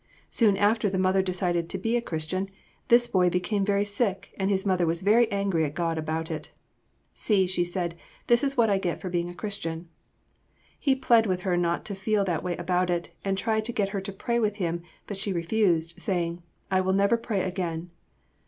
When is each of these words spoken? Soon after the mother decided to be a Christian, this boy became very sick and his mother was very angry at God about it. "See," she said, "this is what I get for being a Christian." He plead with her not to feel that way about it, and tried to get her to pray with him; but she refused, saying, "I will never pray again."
Soon 0.31 0.57
after 0.57 0.89
the 0.89 0.97
mother 0.97 1.21
decided 1.21 1.69
to 1.69 1.77
be 1.77 1.95
a 1.95 2.01
Christian, 2.01 2.49
this 2.87 3.07
boy 3.07 3.29
became 3.29 3.63
very 3.63 3.85
sick 3.85 4.33
and 4.35 4.49
his 4.49 4.65
mother 4.65 4.87
was 4.87 5.03
very 5.03 5.31
angry 5.31 5.63
at 5.63 5.75
God 5.75 5.95
about 5.99 6.31
it. 6.31 6.49
"See," 7.13 7.45
she 7.45 7.63
said, 7.63 7.93
"this 8.25 8.43
is 8.43 8.57
what 8.57 8.67
I 8.67 8.79
get 8.79 8.99
for 8.99 9.11
being 9.11 9.29
a 9.29 9.35
Christian." 9.35 9.89
He 10.79 10.95
plead 10.95 11.27
with 11.27 11.41
her 11.41 11.55
not 11.55 11.85
to 11.85 11.93
feel 11.93 12.23
that 12.25 12.41
way 12.41 12.57
about 12.57 12.89
it, 12.89 13.11
and 13.23 13.37
tried 13.37 13.63
to 13.65 13.71
get 13.73 13.89
her 13.89 14.01
to 14.01 14.11
pray 14.11 14.39
with 14.39 14.55
him; 14.55 14.81
but 15.05 15.17
she 15.17 15.33
refused, 15.33 16.01
saying, 16.01 16.41
"I 16.71 16.81
will 16.81 16.93
never 16.93 17.15
pray 17.15 17.43
again." 17.43 17.91